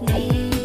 [0.00, 0.61] 你。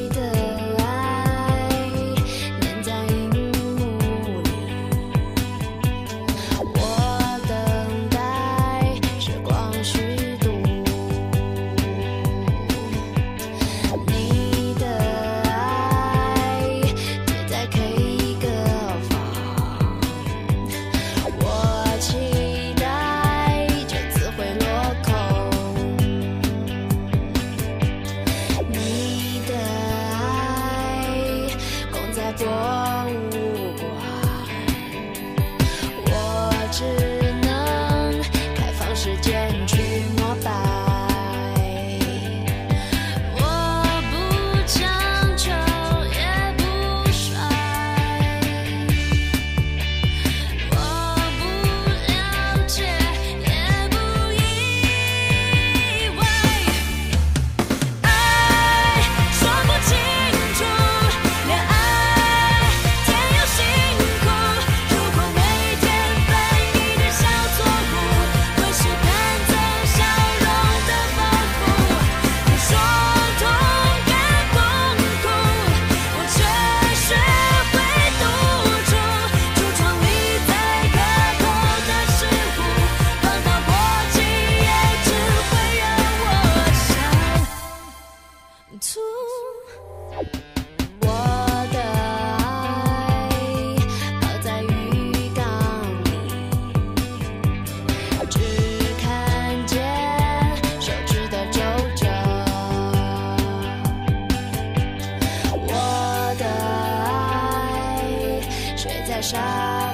[109.18, 109.40] 在沙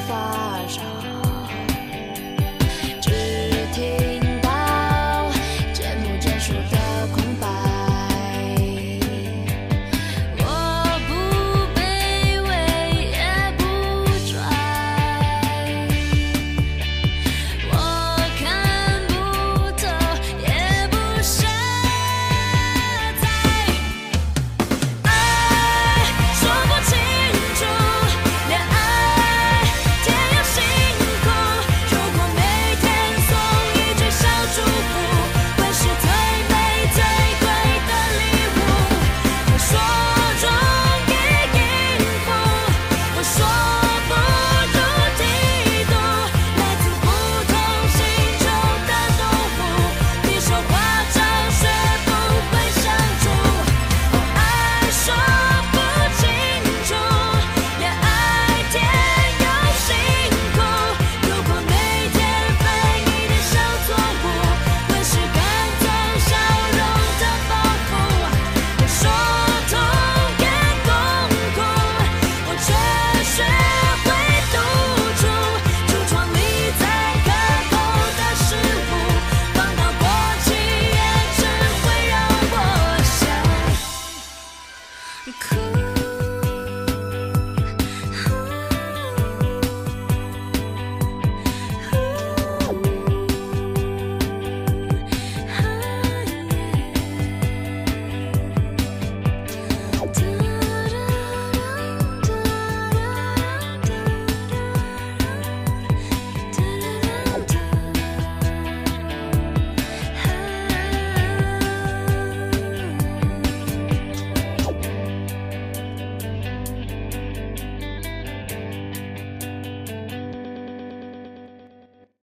[0.06, 0.23] 发